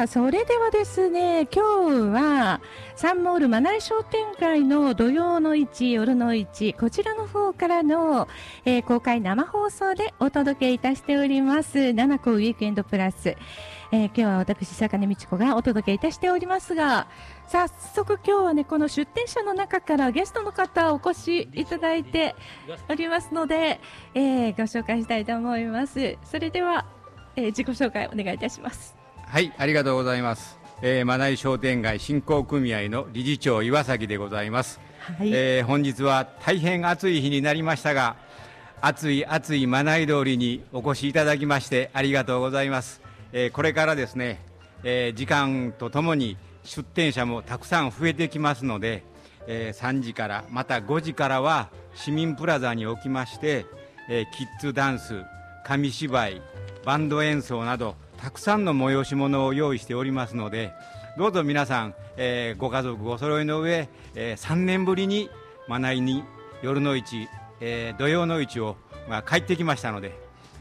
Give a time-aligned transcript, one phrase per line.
[0.00, 2.62] あそれではですね今日は
[2.96, 8.26] サンモールマナイ商店街の土曜の市夜の市こちらの方からの、
[8.64, 13.36] えー公開生放送でお届けいたしております七子ウィークエンドプラス、
[13.92, 17.06] えー今日は私坂根美智子がお届けいたしておりますが
[17.48, 22.34] 早速今日はねこの出店者の中からゲストの方お越しいただいて
[22.88, 23.80] おりますので、
[24.14, 26.16] えーご紹介したいと思います。
[26.24, 26.86] それでは、
[27.36, 28.99] えー自己紹介お願いいたします。
[29.30, 30.58] はい、ありがとうございます。
[30.82, 34.80] えー、マナイ商店街振興組合の理事長岩崎でございます。
[34.98, 38.16] はい、えー本日は大変暑い日になりましたが、
[38.80, 43.00] 暑い暑いマナイ通りにお越しいただきましてありがとうございます。
[43.32, 44.40] えーこれからですね、
[44.82, 49.04] えー時間とともに出店者もたくさん増えてきますので、
[49.46, 53.64] えー3時からまた5時からは市民プラザにおきまして、
[54.08, 55.22] えーキッズダンス、
[55.64, 56.42] 紙芝居、
[56.84, 60.72] バンド演奏などたくさんの催し物を用意しておりますので
[61.16, 65.28] どうぞ皆さん、えーご家族お揃いの上、え3年ぶりに
[65.68, 66.22] まないに
[66.62, 67.28] 夜の市、
[67.60, 68.76] えー土曜の市を、
[69.08, 70.12] まあ、帰ってきましたので、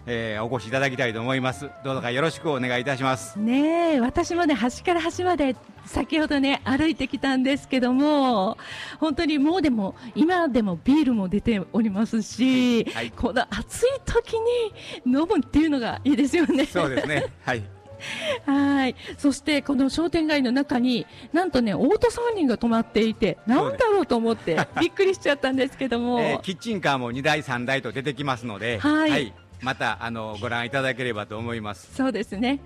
[0.05, 1.69] えーお越しいただきたいと思います。
[1.83, 3.37] どうぞかよろしくお願いいたします。
[3.39, 5.55] ねえ私もね端から端まで
[5.89, 8.57] 先ほどね歩いてきたんですけども
[8.99, 13.11] 本当にもうでも今でもビールも出ておりますし、はい。
[13.11, 14.73] この暑い時に
[15.05, 16.65] 飲むっていうのがいいですよね。
[16.65, 17.25] そうですね。
[17.43, 17.63] はい。
[18.45, 18.95] はい。
[19.17, 32.59] そしてこの商店街の中になんとねオート3人が泊まっていてなんだろうと思ってびっくりしちゃったんですけども、 えーキッチンカーも2台3台と出てきますので、はいまたあのご覧いただければと思いますそうですね。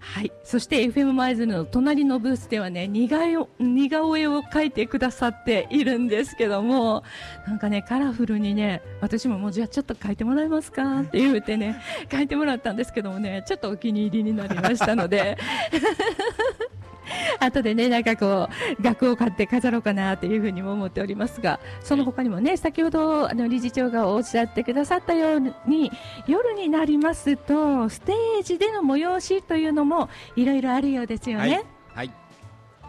[0.00, 0.32] はい。
[0.44, 7.04] そして FM マイズルの隣のブースではね、似顔絵を似顔絵を描いてくださっているんですけども、
[7.46, 11.00] なんかね、カラフルにね、私ももうじゃあちょっと描いてもらえますか？
[11.00, 15.36] って言うてね、 描いてもらったんですけどもね、ちょっとお気に入りになりましたので、
[17.40, 18.48] 後でね、なんかこ
[18.78, 25.90] う、額を買って飾ろうかなというふうにも思っておりますが、その他にもね、先ほどあの理事長がおっしゃってくださったように、
[26.26, 31.50] 夜になりますと、ステージでの催しというのもいろいろあるようですよはい。
[31.50, 31.64] ね。、
[31.94, 32.10] はい。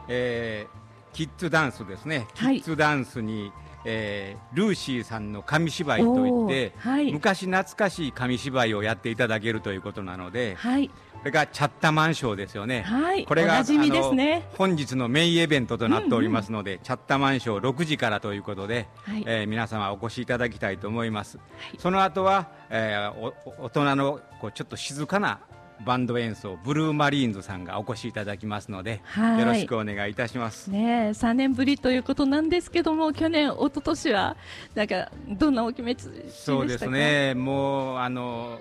[0.07, 0.81] えー
[1.13, 2.61] キッズダンスですね、はい。
[2.61, 3.51] キッズダンスに、
[3.83, 7.11] えールーシーさんの紙芝居といって、はい。
[7.11, 10.89] 昔懐かしい紙芝居をやっていただけるということなので、はい、
[11.21, 12.81] これがチャッタマンショーですよね。
[12.81, 14.43] はい、これがね。
[14.57, 21.37] 本日のメインイベントとなっておりますので、チャッタマンショー6時からということで、はいえー皆様お越しいただきたいと思います。
[21.77, 25.41] その後は、えー大人のこうちょっと静かな
[25.85, 30.71] バンド演奏ブルーマリーンズさんがお越しいただきますので、はいよろしくお願いいたします。
[30.71, 34.35] ねえ、3年ぶりということなんですけども、去年、一昨年は、
[34.73, 36.31] なんか、どんなお気持ちでしたか？
[36.57, 36.87] そうです。
[36.87, 38.59] ね、もうあの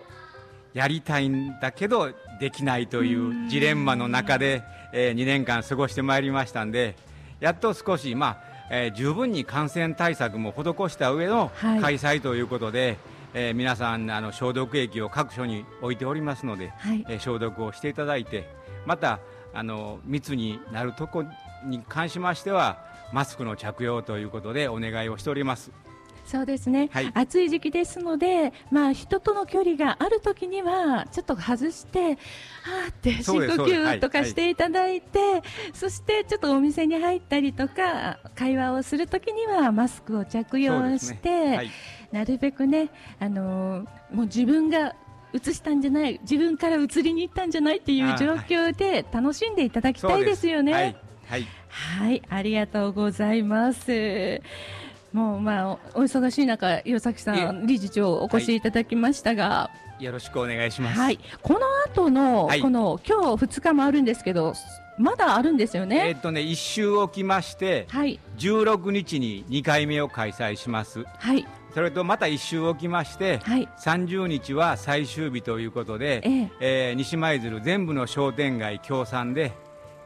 [0.74, 6.96] やりたいんだけどできないというジレンマの中で、え2年間過ごしてまいりましたんで、
[7.40, 8.38] やっと少し、まあ
[8.70, 11.80] えー十分に感染対策も施した上のはい。
[11.80, 12.96] 開催ということで、
[13.34, 17.04] えー皆さんあの消毒液を各所に置いておりますので、はい。
[17.08, 18.48] えー消毒をしていただいて、
[18.86, 19.18] また
[19.52, 21.24] あの密になるとこ
[21.64, 22.78] に関しましては
[23.12, 25.72] マスクの着用ということでお願いをしております。
[26.30, 27.10] そうですね、はい。
[27.12, 35.18] 暑い時期ですので、まあ、人との距離があるときには、ちょっと外して、はーって深呼吸とかしていただいて、
[35.74, 41.70] そしてちょっとお店に入ったりとか、会話をするときにはマスクを着用して、はい。
[42.12, 44.94] なるべくね、あのーもう自分が
[45.32, 50.72] 移したんじゃない、自分から移りに行ったんじゃないっていう状況で楽しんでいただきたいですよね。
[50.72, 51.46] はい、はい。
[51.68, 54.40] はい、ありがとうございます。
[55.12, 60.98] もうまあおお忙しい中、岩崎さん理事長お越しいただきましたが、よろしくお願いします。
[60.98, 62.60] はい、この後の、はい。
[62.60, 64.54] この今日2日もあるんですけど、
[64.98, 66.10] まだあるんですよえーね。
[66.12, 71.04] っとね、一周置きまして、はい、16日に2回目を開催します。
[71.18, 76.50] はい、それとまた一周置きまして、はい、30日は最終日ということで、ええ。
[76.60, 79.52] えー西舞鶴全部の商店街協賛で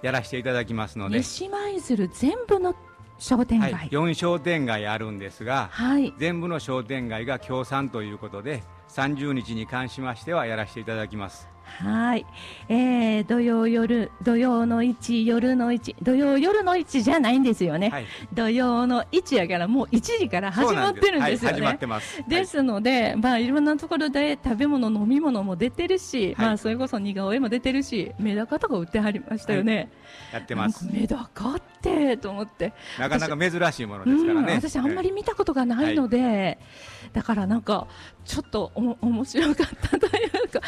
[0.03, 2.75] やらせていただきますので、西舞鶴全部の
[3.19, 3.89] 商店はい、街。
[3.91, 11.54] 4商店街あるんですが、はい、全部の商店街が協賛ということで、30日に関しましてはやらせていただきます。
[11.65, 12.27] はい、
[12.69, 17.91] えー、土曜夜、土曜の1、夜の1、土曜夜の1じゃないんですよね。
[17.91, 21.53] はい、土曜の1やからもう1時から始まってるんですよね。
[21.53, 22.23] はい、始まってます。
[22.29, 29.77] ですので、まあ、いろんなところで食べ物、飲み物も出てるし、はいまあ、それこそ似顔絵も出てるし、メダカとか売ってはりましたよね。
[29.77, 29.89] はい
[30.33, 34.53] やってますメダカってと思って、なかなか珍しいものですからね。
[34.53, 36.59] うん、私あんまり見たことがないので、
[37.13, 37.87] だからなんか
[38.25, 40.61] ちょっと 面白かったというか、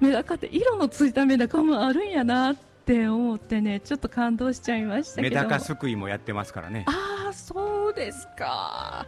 [0.00, 2.56] メダカって色のついたメダカもあるんやなっ
[2.86, 5.34] って思ってねちょっと感動しちゃいましたけど。
[5.36, 6.84] メダカすくいもやってますからね。
[6.86, 9.04] ああそうですか。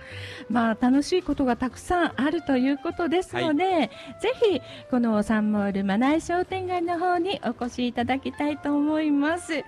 [0.51, 3.91] まあ楽しいことがたくさんあるということですので、はい、
[4.21, 4.61] ぜひ
[4.91, 9.63] このサンモールマナイ商店街の方にお越しいただきたいと思います。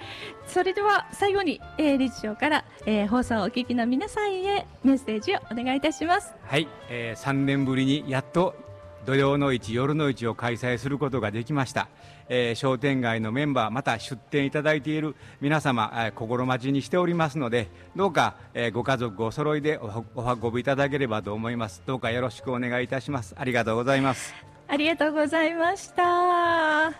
[0.48, 6.34] それでは最後に、えー、理事長から、えー、放送をお聞きの皆さんへメッセージをお願いいたします。
[6.42, 8.69] はい、えー、3年ぶりにやっと
[9.06, 11.88] 土曜の市夜の市を開催することができました、
[12.28, 20.04] えー、商店街のメンバーまた出店いただいている皆様、えー、心待ちにしておりますのでどうか、えー、ご家族お揃いでお
[20.42, 21.82] 運びいただければと思います。
[21.86, 23.34] どうかよろしくお願いいたします。
[23.38, 24.34] ありがとうございます。
[24.68, 26.92] ありがとうございました。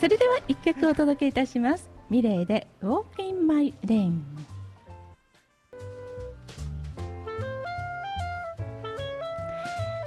[0.00, 1.88] それでは一曲お届けいたします。
[2.10, 4.55] ミレイで Walk in My Lane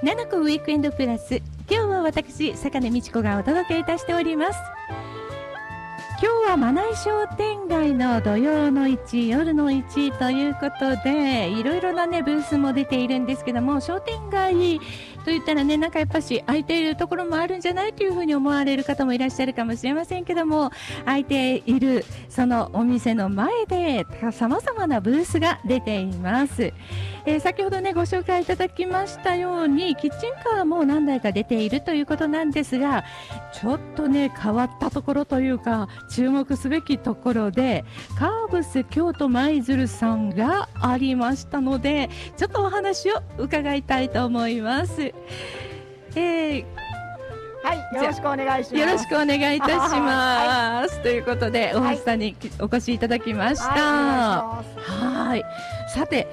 [0.01, 1.41] 七子ウィークエンドプラス。
[1.69, 4.57] 今日は私坂根美智子がお届けいたしております。
[6.21, 14.79] 今日はマナイ商店街の土曜の市夜の市ということでいろいろなねブースも出ているんですけども商店街
[15.29, 20.71] と言ったらねなんかやっぱし空いているところもあるんじゃないというふうに思われる方もいらっしゃるかもしれませんけども
[21.05, 26.73] 空いているそのお店の前でさまざまなブースが出ています、
[27.27, 33.03] えー、先ほどねご紹介いただきましたようにキッチンカーも何台か出ているということなんですが
[33.53, 37.85] ちょっとね変わったところというか注目すべきところで
[38.17, 45.13] カーブス京都舞鶴さんがありましたのでちょっとお話を伺いたいと思います。
[46.15, 46.65] えー
[47.61, 48.75] はい、よろしくお願いします。
[48.77, 50.95] よろしくお願いいたします。
[50.95, 53.65] はい、ということで、大橋さんにお越しいただきました。
[53.67, 55.43] はい、はい。
[55.93, 56.27] さて、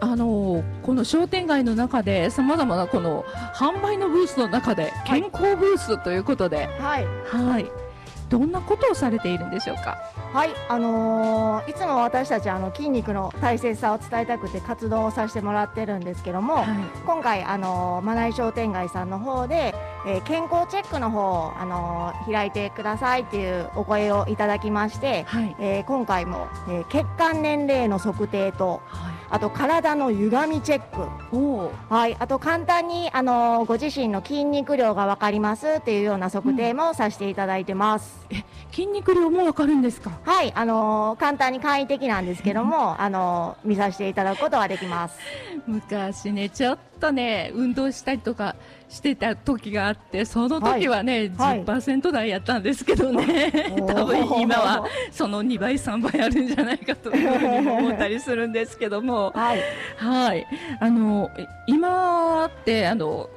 [0.00, 3.24] あのこの商店街の中でさまざまなこの
[3.54, 7.66] 販売のブースの中で健康ブースということで、はい、はい、
[8.34, 9.96] どんなことをされているんでしょうか？
[10.32, 16.66] はい、あのー、いつも私たちあの筋肉の大切さを伝えたくて活動をさせてもらってるんですけども、はい、
[17.06, 19.72] 今回あのー、マナイ商店街さんの方で、
[20.04, 38.24] えー、健康チェックの方をあのー、開いてくださいっていうお声をいただきまして、はい、えー、今回も、えー、血管年齢の測定と、はいあと体の歪みチェック、はい、あと簡単にあのご自身の筋肉量が分かりますっていうような測定もさせていただいてます。
[38.30, 40.12] うん、え筋肉量も分かるんですか？
[40.22, 40.52] はい。
[40.54, 45.18] あの簡単に簡易的なんですけども、あの見させていただくことができます。
[45.66, 48.54] 昔ねちょっとね運動したりとか
[48.88, 59.60] してた時があってその時はね、はい、10%台やったんですけどね、はい、多分今はその2倍3倍あるんじゃないかと思ったりするんですけども、はい、
[59.96, 60.46] はい、
[60.80, 61.30] あの
[61.66, 63.28] 今ってあの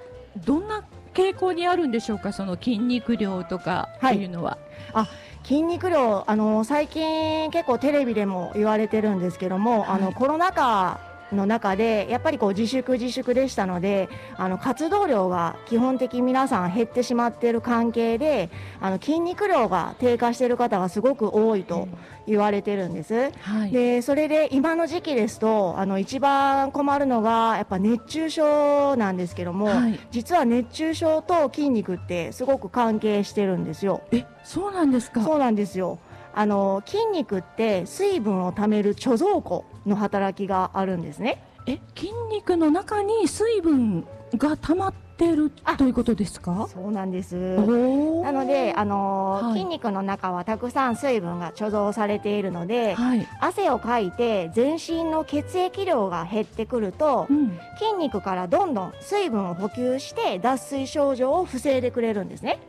[0.45, 0.83] どんな
[1.13, 2.31] 傾向にあるんでしょうか？
[2.31, 4.59] その筋肉量とかっていうのは。
[4.93, 5.07] あ
[5.43, 10.99] 筋肉量あの最近結構テレビでも言われてるんですけども、あのコロナ禍
[11.31, 21.87] の中でやっぱりこう自粛自粛でしたのであの活動量が基本的に皆さん減ってしまっている関係であの筋肉量が低下している方がすごく多いと
[22.27, 34.01] 言われてるんです、うんはい、でそれで今の時期ですとあの一番困るのがやっぱ熱中症なんですけども、はい、実は熱中症と筋肉ってすごく関係してるんですよ。
[34.11, 35.21] えそうなんですか？
[35.23, 35.99] そうなんですよ
[36.37, 41.41] あの筋肉って水分をためる貯蔵庫の働きがあるんですね。
[41.65, 44.05] え筋肉の中に水分
[44.37, 46.69] が溜まってるということですか？
[46.71, 47.33] そうなんです。
[47.35, 62.59] なのであの、はい、筋肉の中はたくさん水分が貯蔵されているので、はい、汗をかいて全身の血液量が減ってくると、うん、筋肉からどんどん水分を補給して脱水症状を防いでくれるんですね。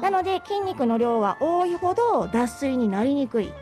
[0.00, 3.52] なので筋肉の量が多いほど脱水になりにくい。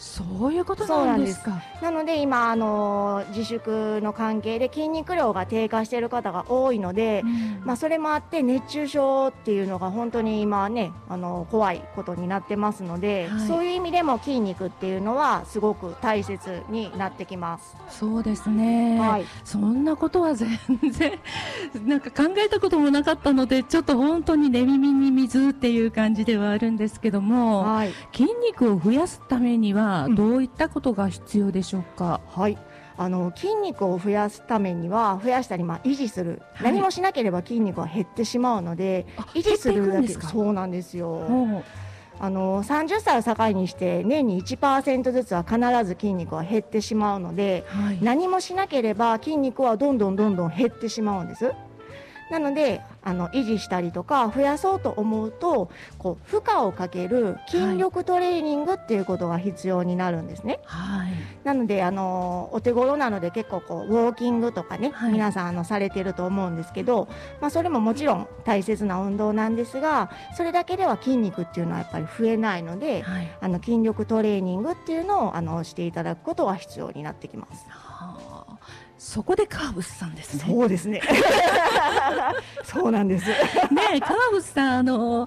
[0.00, 1.62] そういうことなんですか。
[1.82, 17.76] なので今あの自粛の関係で筋肉量が低下している方が多いので、うん、まあそれもあって熱中症っていうのが本当に今ねあの怖いことになってますので、はい、そういう意味でも筋肉っていうのはすごく大切になってきます。
[17.90, 20.48] そうですね、はい、そんなことは全
[20.90, 21.18] 然
[21.86, 32.58] なんか考えたこともなかったのでちょっと本当に寝耳に水っていう感じではあるんですけども、はい、筋肉を増やすためにはどういったことが必要でしょうか、うん、はい。
[32.96, 40.08] あの筋肉を増やすためには増やしたり、まあ、維持する、はい、何もしなければ筋肉は減ってしまうので維持するだけ。
[40.08, 41.64] そうなんですよ。
[42.22, 51.54] あの30歳を境にして年に1%ずつは必ず筋肉は減ってしまうので、はい、何もしなければ筋肉はどんどんどんどん減ってしまうんです。
[52.30, 60.60] なのであの維持したりとか増やそうと思うとこう負荷をかける筋力トレーニングっていうことが必要になるんですね。
[60.64, 61.12] はい。
[61.44, 67.08] なのであのお手頃なので結構こうウォーキングとかね、はい皆さんあのされてると思うんですけど、
[67.40, 73.28] まあ、それももちろん大切な運動なんですがそれだけでは筋肉っていうのはやっぱり増えないのではい。
[73.40, 77.66] あの筋力トレーニングっていうのをあのしていただくことは必要になってきます。
[77.68, 78.29] はあ。
[79.00, 80.44] そこでカーブスさんですね。
[80.46, 81.00] そうですね。
[82.62, 83.26] そうなんです。
[83.30, 83.34] ね
[83.94, 85.26] え、カーブスさん、あの。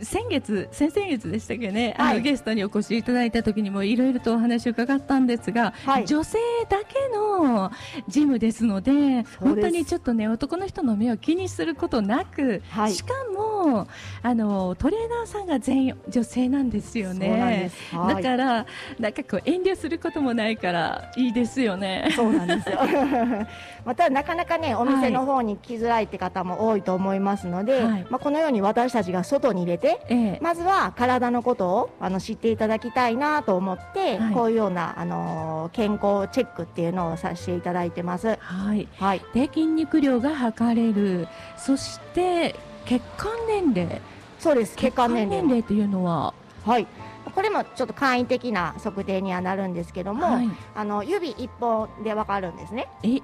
[0.00, 2.16] 先月、先々月でしたっけね、あはい。
[2.16, 6.06] のゲストにお越しいただいた時にもいろいろとお話を伺ったんですが、はい。
[6.06, 6.38] 女性
[6.68, 7.72] だけの
[8.06, 12.92] ジムですので、本当にちょっとね、男の人の目を気にすることなく、はい。
[12.92, 13.88] しかも
[14.22, 17.70] あのトレーナーさんが全員女性なんですよね。
[17.92, 18.66] だから、
[18.98, 22.08] なんかこう遠慮することもないからいいですよね。
[22.14, 22.78] そうなんですよ。
[23.84, 28.06] またなかなかねお店の方に来づらいって方も多いと思いますので、はい。
[28.10, 38.36] まあこのように私たちが外に出てええまずは体のことをあの知っていただきたいなと思って、はいこういうようなあの健康チェックっていうのをさせていただいてます。
[38.40, 38.86] はい。
[38.98, 42.54] はい、で筋肉量が測れるそして
[42.84, 44.00] 血管年齢
[44.38, 44.76] そうです。
[44.76, 45.58] 血管年齢も。
[45.58, 46.32] っていうのは、
[46.64, 46.86] はい。
[47.34, 52.88] これもちょっと簡易的な測定にはなるんですけども、はい、あの指一本でわかるんですね。
[53.02, 53.20] え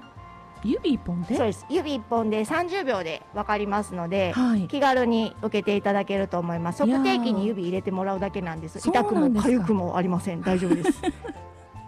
[0.65, 1.35] 指一本で？
[1.37, 1.65] そうです。
[1.69, 6.85] 指一本で30秒でわかりますので、はい気軽に受けていただけると思います。
[6.85, 8.79] 測定器に指入れてもらうだけなんです。
[8.79, 10.41] 痛くも痒くもありません。
[10.41, 11.01] 大丈夫です。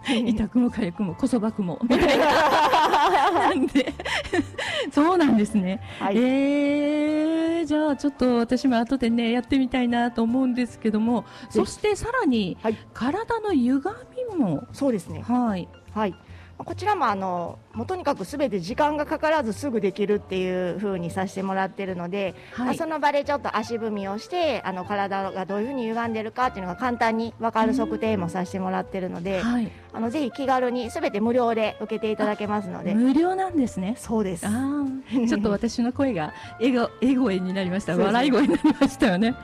[0.08, 3.92] 痛くも痒くもこそばくもみたいななんで？
[4.90, 13.82] そうなんですね、はいえー、じゃあちょっと私も後でねやってみたいなと思うんですけどもそしてさらにはい体の歪
[14.30, 15.22] みもそうですね。
[15.26, 16.14] はいはい。
[16.58, 22.74] こちらもあのもうとにかくすべて時間がかからずすぐできるっていう風にさせてもらってるので、まはい。
[22.74, 29.70] あその場でちょっと足踏みをしてあの体がどういうふうに歪んでるかっていうのが簡単に分かる測定もさせてもらってるので、はい。
[29.92, 33.94] あのぜひ気軽にすべて無料で受けていただけますので、無料なんですね。
[33.96, 34.46] そうです。
[34.46, 34.88] あー。
[35.28, 37.96] ちょっと私の声が笑顔笑声になりました。
[37.96, 39.34] 笑い声になりましたよね。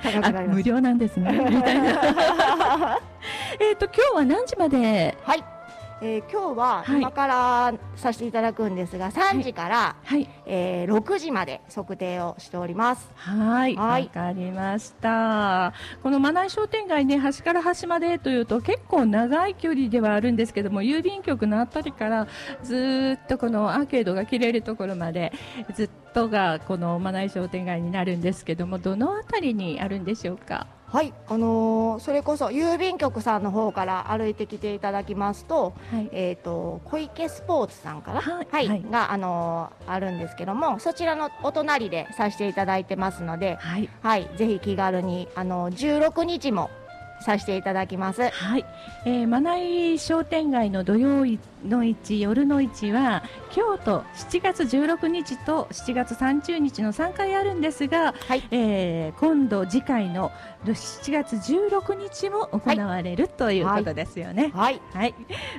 [0.49, 1.31] 無料なんですね。
[1.49, 2.99] みたいな。
[3.61, 5.17] えっと今日は何時まで？
[5.23, 5.54] はい。
[6.07, 13.11] えー今日ははい今からさせていただくんですが、3時から、はいえー6時まで測定をしております。
[13.15, 15.73] はい、わ、はいかりました。
[16.03, 22.29] このマナイ商店街ね、端から端までというと結構長い距離ではあるんですけども、郵便局のあたりから
[22.63, 25.33] ずーっとこのアーケードが切れるところまで
[25.75, 30.67] ずっとがこのマナイ商店街になるんですけども、どのあたりにあるんでしょうか？
[30.95, 36.09] はい、あのーそれこそ郵便局さんの方から歩いてきていただきますと、はい。
[36.13, 43.89] えっ、と小池スポーツさんかな、はいはい、はいがあのーあるんですけども、そちらのお隣でさせていただいてますので、はい。
[44.03, 46.71] はい、ぜひ気軽にあの16日も
[47.21, 48.29] させていただきます。
[48.29, 48.65] はい、
[49.05, 51.25] えー、マナイ商店街の土曜
[51.65, 60.33] の市夜の市は京都7月16日と7月30日の3回あるんですが、はいえー今度次回の
[60.65, 64.51] 7月16日も行われる、ということですよね。
[64.55, 65.15] はい、はい、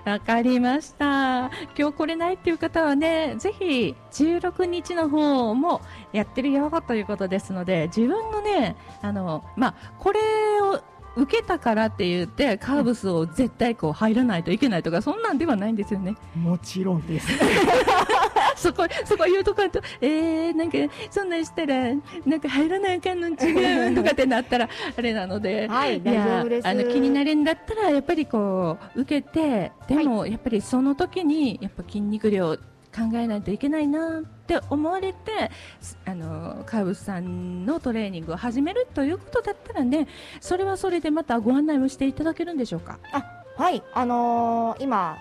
[0.06, 1.52] わかりました。
[1.78, 5.82] 今日来れないっていう方はね、ぜひ16日の方も
[6.12, 10.20] やってるよということですので、自分のね、あの、まあ、これ
[10.62, 10.82] を
[11.16, 16.16] 受けたからって言って、カーブスを絶対こう入らないといけないとか、そんなんではないんですよね。
[16.36, 17.28] もちろんです。
[18.56, 20.78] そこ、そこ言うとかと、えー、なんか、
[21.10, 21.94] そんなんしたら、
[22.26, 26.46] なんか入らないかんの違うとかってなったら、あれなので、はい、いや。
[26.64, 32.58] あの気になるんだったらやっぱりこう受けてでもやっぱりその時にやっぱ筋肉量
[32.96, 35.52] 考えないといけないなって思われて
[36.06, 40.08] あのカーブスさんのトレーニングを始めるということだったらね
[40.40, 43.00] それはそれでまたご案内もしていただけるんでしょうか？
[43.12, 43.26] あ
[43.58, 45.18] はい、あのー今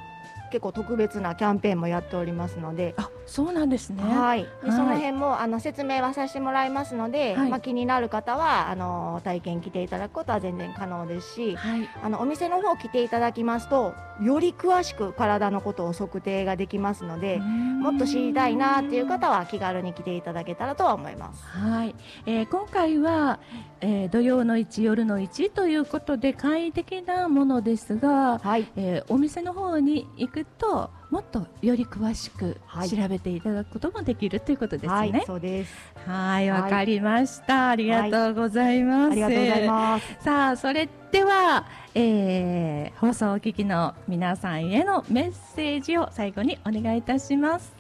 [0.55, 2.95] 結構特別なキャンペーンもやっておりますので。
[2.97, 4.05] あそうなんですね。
[4.05, 7.51] はい、その辺もあの説明はさせてもらいますので、はい。
[7.51, 11.89] まあ、気になる方はあの体験来ていただくことは全然可能ですしはい。
[12.03, 21.43] あのお店の方来ていただきますとより詳しく体のことを測定ができますのでもっと知りたいなっていう方は気軽に来ていただけたらとは思います。
[21.45, 21.95] はい、
[22.27, 23.41] えー今回は、
[23.81, 35.23] えー土曜の1夜の1ということで簡易的なものですが、はい、えーお店の方に行くともっとより詳しくはい調べていただくこともできるということですはいね。
[35.27, 35.75] そうです。
[36.07, 37.71] はい、わ、はいかりました。
[37.71, 39.13] ありがとうございます。
[39.13, 40.17] ありがとうございます。
[40.21, 47.75] さあ、それでは、えー放送をお聞きの皆さんへのメッセージを最後にお願いいたします。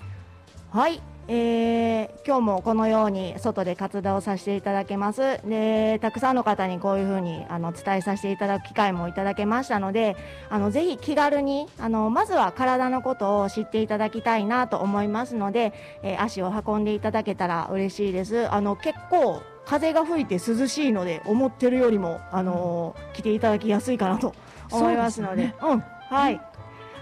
[0.70, 5.40] はい、えー今日もこのように外で活動させていただけます。
[5.46, 10.16] でたくさんの方にこういうふうにあの伝えさせていただく機会もいただけましたので
[10.48, 18.48] あのぜひ気軽にあのまずは体のことを知っていただきたいなと思いますので、えー足を運んでいただけたら嬉しいです。
[18.50, 24.34] あの結構風が吹いて涼しいので思ってるよりもあの来ていただきやすいかなと
[24.70, 25.54] 思いますので。
[25.62, 26.40] うんはい。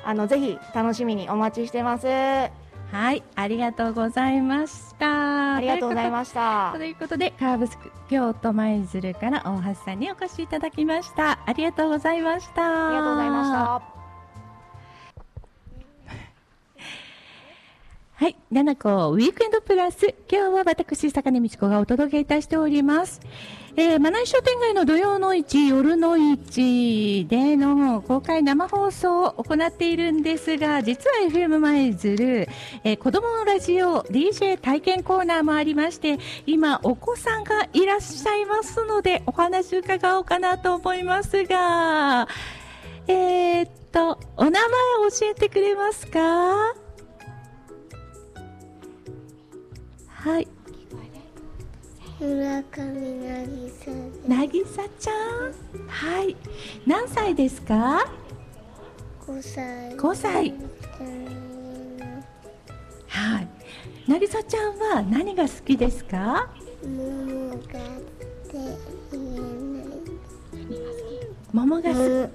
[0.04, 2.06] あのぜひ楽しみにお待ちしてます
[2.92, 5.54] はい、ありがとうございました。
[5.56, 7.78] ありがとうございましたということで、カーブス
[8.10, 11.38] 京都舞鶴から大橋さんにお越しいただきました。
[11.46, 12.88] ありがとうございました。
[12.88, 14.01] ありがとうございました。
[18.22, 23.20] はい、七子ウィークエンドプラス、今日は私、坂根道子がお届けいたしております。
[23.74, 32.48] えー、マナイ商店街の土曜の市、夜の市での公開生放送を行っているんですが、実は FM 舞鶴、
[32.84, 42.28] えー、子供のラジオ DJ 体験コーナーもありまして、今お子さんがいらっしゃいますので、お話伺おうかなと思いますが、
[43.08, 44.60] えー、っと、お名前
[45.10, 46.91] 教えてくれますか？
[50.22, 50.46] はい。
[52.20, 52.84] 村上
[54.28, 55.16] なぎさちゃん。
[55.88, 56.36] はい。
[56.86, 58.06] 何歳ですか
[59.26, 59.96] ？5歳。
[59.96, 60.54] 5歳。
[63.08, 63.48] はい。
[64.08, 66.48] なぎさちゃんは何が好きですか？
[66.84, 67.68] 桃がって
[69.10, 69.40] 言え
[69.74, 69.88] ない。
[71.52, 72.30] 桃が好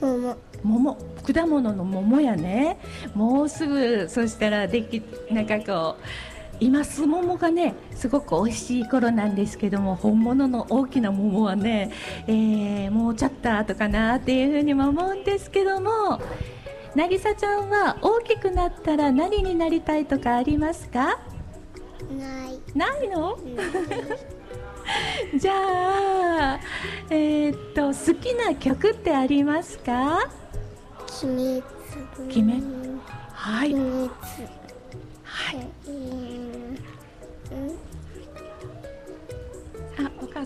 [0.00, 0.36] 桃。
[0.62, 0.94] 桃
[1.32, 2.78] 果物の桃やね
[3.14, 6.02] もうすぐそしたらできなんかこう
[6.60, 11.90] 今す桃がねすごく美味しい頃なんですけども本物の大きな桃はね、
[12.26, 16.20] えーもうちょっと後かなっていうふうにも思うんですけども
[16.94, 21.18] なぎさちゃんは大きくなったら何になりたいとかありますか？
[22.18, 22.60] ない。
[22.74, 23.38] ないの？
[25.38, 25.52] じゃ
[26.54, 26.60] あ
[27.10, 30.28] えーっと好きな曲ってありますか？
[31.22, 31.62] 鬼
[32.42, 32.62] 滅
[33.32, 34.10] はい鬼滅。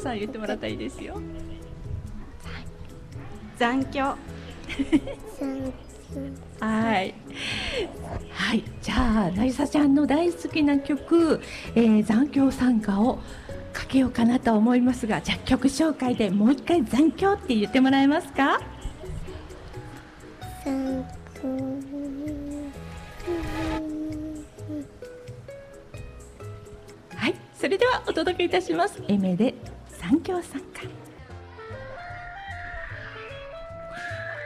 [0.04, 1.20] さん言ってもらったらいいですよ。
[3.56, 4.16] 残響
[5.38, 5.72] 三
[6.60, 7.14] はい。
[8.30, 8.94] はい、じゃ
[9.26, 11.40] あ、なぎさちゃんの大好きな曲、
[11.74, 13.18] えー、残響参加を
[13.72, 18.60] かけようかなと思いますが、じゃあ曲紹介でもう一回残響って言ってもらえますか？
[20.64, 21.04] 三
[27.16, 29.02] はい、それではお届けいたします。
[29.08, 29.54] エメで
[30.04, 30.82] 残響参加。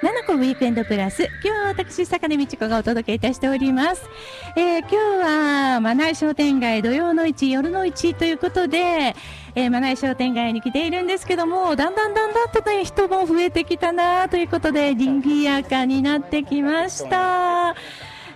[0.01, 4.09] 七個ウィークエンドプラス今日は私坂根道子がお届けいたしております、
[4.55, 9.17] えー今日はマナイ商店街土曜の市夜の市ということで、
[9.57, 17.75] えー、マナイ商店街に来ているんですけどもだんだんだんだんとね人も増えてきたなということで賑やかになってきました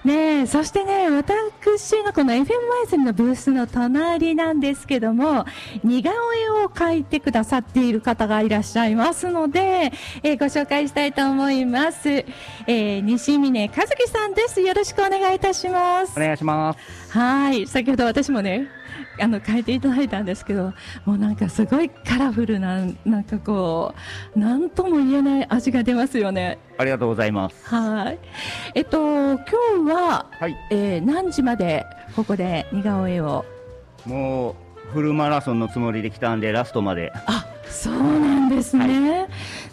[0.04, 2.44] ねえ、そしてね、私のこの FM マ
[2.84, 5.44] イズルのブースの隣なんですけども、
[5.84, 9.92] 似顔絵を描いてくださっている方がいらっしゃいますので、
[10.24, 12.08] えーご紹介したいと思います。
[12.08, 14.60] えー西峰和樹さんです。
[14.60, 16.20] よろしくお願いいたしますお。
[16.20, 17.16] 願いします。
[17.16, 17.64] はい。
[17.68, 18.68] 先ほど私もね、
[19.20, 20.72] あの、変えていただいたんですけど、
[21.04, 23.94] もうなんかすごいカラフルな、なんかこ
[24.34, 26.58] う、なんとも言えない味が出ますよね。
[26.78, 27.74] ありがとうございます。
[27.74, 28.18] はい。
[28.74, 30.56] えっと、今日は、はい。
[30.70, 31.84] えー何時まで
[32.16, 33.44] ここで似顔絵を？
[34.06, 34.56] も
[34.88, 37.12] うフルマラソンのつもりで来たんでラストまで。
[37.26, 39.28] あそうなんですね、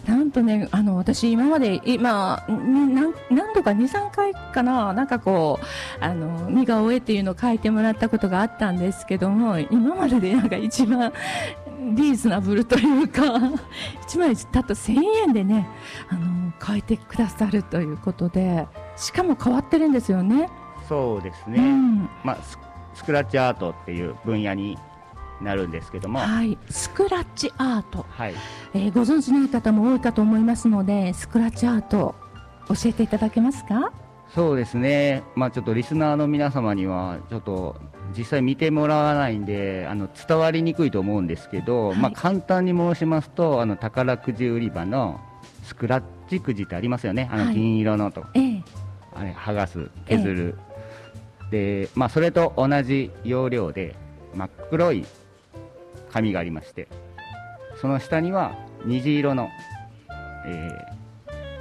[0.06, 11.12] なんとねあの私今まで今に何何度か23回かななんかこうあの似顔絵っていうのを描いてもらったことがあったんですけども今まででなんか一番
[11.94, 13.22] リーズナブルというか
[14.08, 15.68] 1枚たった1000円でね
[16.08, 20.48] あの描いてくださるということでしかも変わってるんですよね。
[20.88, 21.58] そうですね。
[21.58, 22.58] うんまあス
[22.94, 24.76] スクラッチアートっていう分野に
[25.40, 26.18] なるんですけども。
[26.18, 28.34] はい、スクラッチアート、はい。
[28.74, 32.14] えーご存知ない方も多いかと思いますのでスクラッチアート
[32.68, 33.92] 教えていただけますか？
[34.34, 35.22] そうですね。
[35.34, 37.76] まあちょっとリスナーの皆様にはちょっと
[38.16, 45.20] 実際見てもらわないんであの伝わりにくいと思うんですけど、はいまあ簡単に申しますとあの宝くじ売り場の
[45.64, 47.28] スクラッチくじってありますよね。
[47.32, 48.24] あはいの金色のと。
[48.34, 48.62] ええ
[49.12, 50.58] あれ剥がす削る、
[51.50, 53.96] でまあそれと同じ要領で
[54.36, 55.04] 真っ黒い
[56.12, 56.88] 紙がありまして
[57.80, 59.48] その下には虹色の、
[60.46, 61.00] えー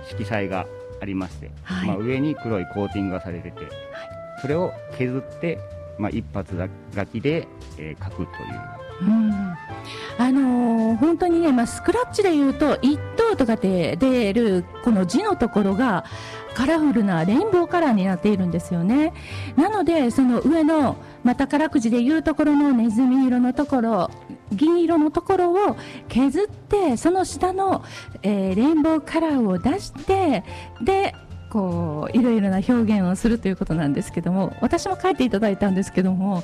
[0.10, 0.66] 色彩が
[1.02, 1.88] ありまして、はい。
[1.88, 3.62] まあ、上に黒いコーティングがされてて、
[4.42, 5.60] それを削って
[6.00, 6.56] まあ、一発
[6.96, 8.30] 書きで、えー書くという。
[9.02, 9.32] うん。
[10.18, 16.04] あのー本当にね、まあ、スクラッチで言うと一等とかって出るこの字のところが
[16.56, 19.14] カラフルなレインボーカラーになっているんですよね。
[19.56, 24.12] なのでその上の、まあ、宝くじでいうところのネズミ色のところ
[24.52, 27.84] 銀色のところを削ってその下の、
[28.24, 30.44] えーレインボーカラーを出して
[30.82, 31.14] で
[31.50, 36.44] こういろいろな表現をするということなんですけども私も書いていただいたんですけども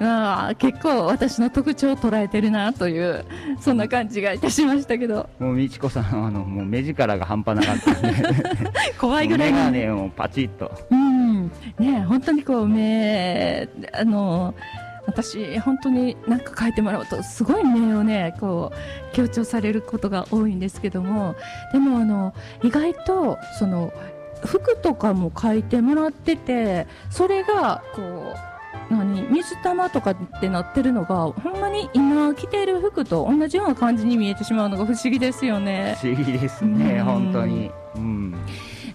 [0.00, 3.24] あー結構私の特徴を捉えてるなという
[3.60, 5.28] そんな感じがいたしましたけど。
[5.38, 8.12] もう美智子さんあのもう目力が半端なかったんで。
[8.98, 10.70] 怖いぐらいに、眼鏡をパチッと。
[10.90, 11.50] うん。
[11.78, 14.54] ね、本当にこう目あの
[15.16, 18.70] 私本当に何か書いてもらうとすごい目をねこ
[19.10, 21.34] う強調されることが多いんですけども。
[21.72, 23.92] でもあの意外とその
[24.44, 35.96] 服とかも書いてもらっててそれがこう何水玉とかってなってるのがほんまに今着てる服と同じような感じに見えてしまうのが不思議ですよね。
[36.00, 37.04] 不思議ですね、うん。
[37.04, 38.34] 本当に、うん、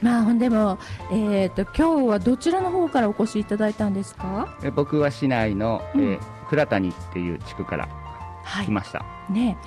[0.02, 0.80] まあほんでも、
[1.12, 4.58] えー、と今日はどちらの方からお越しいただいたんですか？
[4.62, 6.02] で僕は市内の、うん。
[6.14, 6.20] えー
[6.52, 7.88] 倉谷っていう地区から
[8.44, 9.58] は来ました、ね、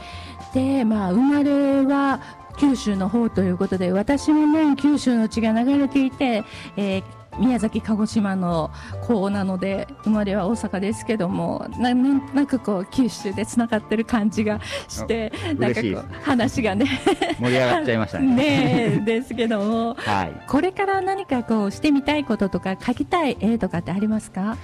[0.52, 2.20] で、まあ、生まれは
[2.58, 6.44] 九州の方ということで、私もね、九州の血が流れていて、
[6.76, 7.04] えー
[7.38, 8.70] 宮崎、鹿児島の
[9.06, 16.86] 子なので、生まれは大阪ですけども、ななんとなくこう、九州でつながってる感じがして、なんかこう、話がね、
[17.40, 18.34] 盛り上がっちゃいましたね。
[18.98, 20.32] ねですけども、はい。
[20.48, 24.56] これから何かこう、してみたいこととか、描きたい絵とかってありますか？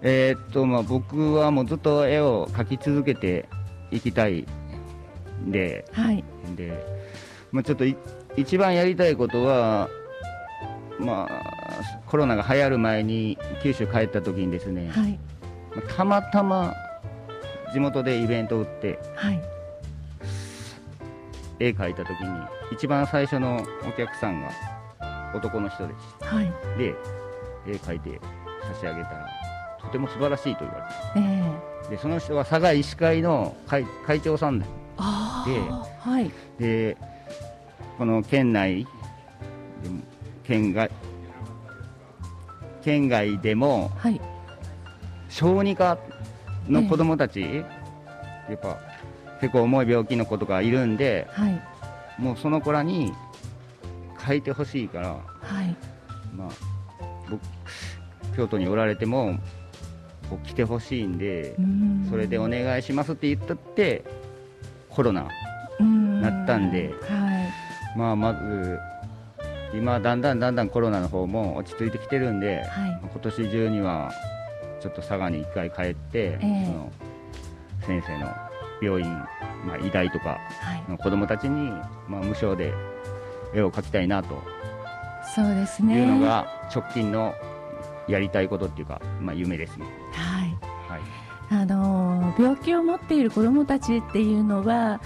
[0.00, 3.48] えーっとまあ僕はもうずっと絵を描き続けて
[3.90, 4.46] いきたい
[5.44, 5.84] んで。
[5.92, 6.22] はい。
[6.54, 6.72] で、
[7.50, 7.96] まあ、ちょっとい
[8.36, 9.88] 一番やりたいことは
[10.98, 15.18] まあコロナが流行る前に九州帰った時にですね、はい。
[15.74, 16.74] まあたまたま
[17.72, 19.40] 地元でイベントを打ってはい。
[21.60, 22.28] 絵描いた時に
[22.72, 24.50] 一番最初のお客さんが
[25.34, 26.52] 男の人でしはい。
[26.78, 26.94] で
[27.66, 28.20] 絵描いて
[28.74, 29.28] 差し上げたら
[29.80, 35.86] とても素晴らしいと言わええれてでその人は佐賀医師会の会会長さんであであ。
[36.10, 36.30] はい。
[36.58, 36.96] で
[37.96, 38.86] この県内
[39.82, 40.00] でも
[40.48, 40.90] 県外
[42.82, 44.18] 県外でもはい。
[45.28, 45.98] 小児科
[46.66, 47.62] の子供たち、や
[48.54, 48.78] っぱ
[49.42, 51.62] 結構重い病気の子とかいるんではい。
[52.18, 53.12] もうその子らに
[54.26, 55.76] 書いてほしいから、はい。
[56.34, 56.48] まあ、
[57.30, 57.42] 僕
[58.34, 59.38] 京都におられても
[60.30, 64.02] こう来てほしいんでうんそれでお願いしますって言ったって
[64.88, 65.28] コロナ、
[65.78, 67.28] うんなったんでは
[67.96, 68.78] まあ、まず
[69.74, 72.68] 今だんだんだんだんコロナの方も落ち着いてきてるんでい。
[72.68, 73.00] はい。
[73.02, 74.10] 今年中には
[74.80, 76.92] ちょっと佐賀に1回帰って、ええその
[77.86, 78.34] 先生の
[78.82, 79.08] 病院、
[79.66, 80.38] まあ、医大とかは
[80.76, 80.90] い。
[80.90, 81.70] の子どもたちに、
[82.08, 82.72] まあ、無償で
[83.54, 84.42] 絵を描きたいなと
[85.34, 86.02] そうですいね。
[86.02, 87.34] うのが直近の
[88.08, 89.86] やりたいことっていうか、まあ、夢ですね。
[90.12, 90.48] はい。
[90.90, 91.00] はい
[91.50, 95.00] あのー病気を持っている子どもたちっていうのは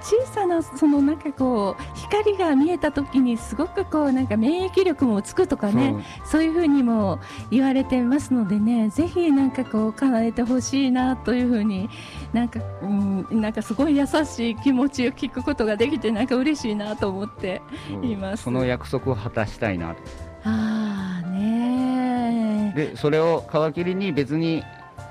[0.00, 6.44] 小さなそのなんかこう光が見えた時にすごくこうなんか免疫力もつくとかねそう。
[6.44, 11.88] いうふうにも言われてますのでねぜひなんかこう叶えてほしいなというふうに
[12.34, 17.62] なんかうんなんかすごい優しい気持ちを聞くことができてなんか嬉しいなと思って
[18.02, 18.44] います。
[18.44, 20.02] その約束を果たしたいなと。
[20.44, 22.90] ああねー。
[22.90, 24.62] でそれを皮切りに別に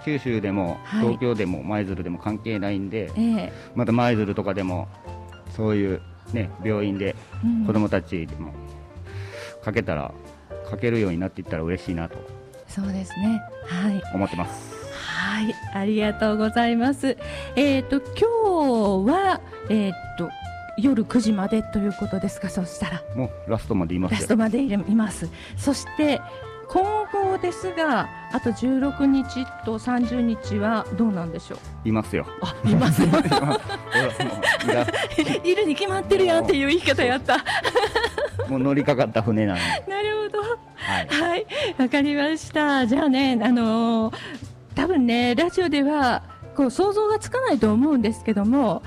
[0.06, 1.02] 九州でもはい。
[1.02, 3.54] 東京でも舞鶴でも関係ないんで、ええ。
[3.74, 4.88] また舞鶴とかでも
[5.56, 6.02] そういう、
[6.34, 8.54] ね、病院でうん子どもたちでも
[9.64, 10.14] かけたら
[10.70, 12.18] かけるようになっていったら嬉しいなと
[12.68, 14.74] そうですねはい思ってます。
[15.06, 17.18] はい、ありがとうございます。
[17.56, 20.30] えっ、と今日はえっ、と
[20.78, 22.50] 夜9時までということですか？
[22.50, 25.30] そしたらもうラストまで言いますよラストまでいます。
[25.58, 26.20] そして
[26.74, 31.56] 今後ですが、あと16日と30日はどうなんでしょ
[31.86, 31.90] う？
[31.90, 32.26] いますよ。
[32.42, 33.04] あ、います
[35.44, 37.38] いるに決まってるやんっていう言い方やった。
[38.50, 40.40] もう乗りかかった船なんで、 なるほど。
[40.42, 41.46] はい、はい、
[41.78, 42.88] わかりました。
[42.88, 44.16] じゃあね、あのー
[44.76, 46.24] 多分ね、ラジオでは
[46.56, 48.82] こう想像がつかないと思うんですけども、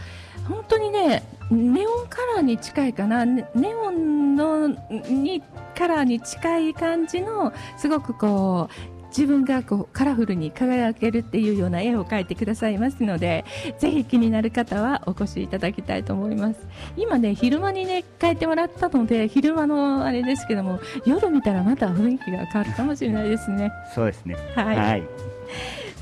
[0.49, 1.23] 本当にね、
[1.53, 5.45] ネオンカラーに近いかな、ネネオンのに
[5.77, 13.47] カラーに近い感じの、すごくこう、自分がこうカラフルに輝けるっていうような絵を描いてくださいますので、
[13.79, 16.61] ぜひ気になる方はお越しいただきたいと思います。
[16.99, 23.73] 今ね、昼間にね、描いてもらったので、昼間のあれですけども、夜見たらまた雰囲気が変わるかもしれないですね。
[23.95, 24.37] そうですね。
[24.55, 25.03] はいはい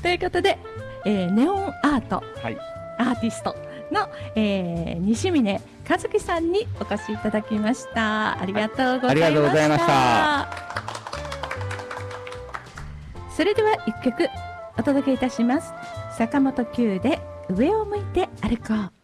[0.01, 0.57] ということで、
[1.05, 2.57] えーネオンアートはい
[2.97, 3.55] アーティスト
[3.95, 8.39] の、えー西峰和樹さんにお越しいただきました。
[8.39, 9.09] ありがとうございました。
[9.09, 10.65] ありがとうございました
[13.35, 14.29] それでは一曲
[14.77, 15.73] お届けいたします。
[16.17, 18.95] 坂本九で上を向いて歩こう。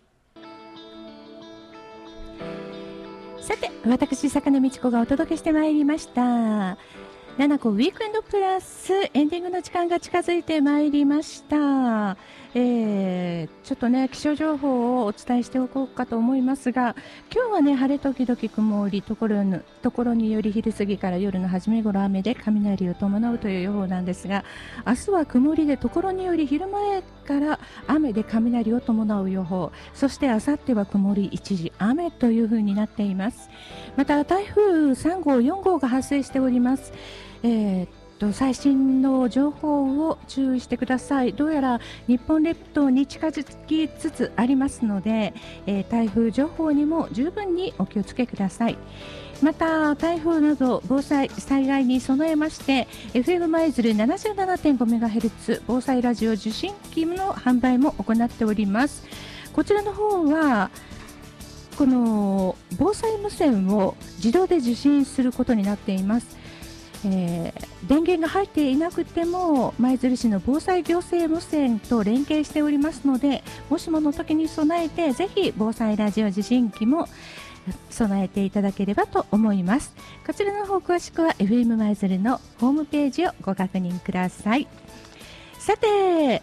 [3.44, 6.78] さて、私、坂根美智子がお届けしてまいりました。
[7.38, 12.18] 7個ウィークエンドプラスエンディングの時間が近づいてまいりました。
[12.54, 16.96] えーちょっとね、気象情報をお伝えしておこうかと思いますが、
[17.34, 24.44] 今日はね、晴れ時々曇り、ところにところにより昼過ぎから夜の初め頃雨で雷を伴うという予報なんですが、
[24.86, 33.50] 明日は曇りでところにより昼前から雨で雷を伴う予報、そして明後日は曇り一時雨という風になっています。
[33.96, 36.92] また台風3号、4号が発生しております。
[37.44, 41.34] えーと最新の情報を注意してください。
[41.34, 45.34] どうやら日本列島に近づきつつありますので、
[45.66, 48.78] えー台風情報にも十分にお気をつけください。
[49.42, 59.04] また台風など防災災害に備えまして FM 舞鶴 77.5MHz 防災ラジオ受信機の販売も行っております
[59.52, 60.70] こちらの方は
[61.76, 66.41] この防災無線を自動で受信することになっています
[67.06, 77.10] えー電源が入っていなくても舞鶴市の防災行政無線と連携しておりますのでもしもの時に備えてぜひ防災ラジオ受信機も
[77.90, 79.94] 備えていただければと思います。
[80.26, 84.68] こちらの方詳しくは FM 舞鶴のホームページをご確認ください。
[85.60, 86.42] さて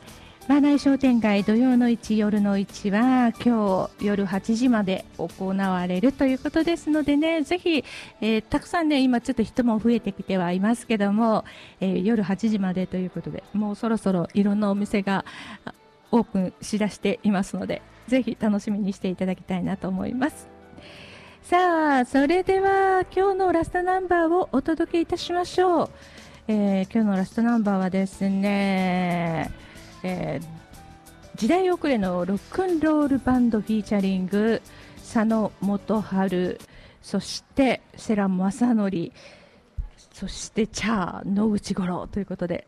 [0.48, 7.84] マナイ商店街土曜の市夜の市は今日夜8時まで行われるということですのでねぜひ、
[8.22, 11.44] えーたくさんね今ちょっと人も増えてきてはいますけども、
[11.80, 15.26] えー夜8時までということでもうそろそろいろんなお店が
[16.12, 20.48] オープンしだしていますのでぜひ楽しみにしていただきたいなと思います。
[21.42, 25.90] さあそれでは今日のラストナンバーをお届けいたしましょう、
[26.48, 29.50] えー今日のラストナンバーはですね、
[30.02, 30.68] えー
[31.38, 34.60] 時代遅れのロックンロールバンドフィーチャリング
[34.96, 36.58] 佐野元春
[37.00, 39.12] そして世良正則
[40.12, 42.66] そしてチャー野口五郎ということで